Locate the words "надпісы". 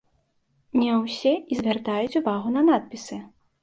2.75-3.25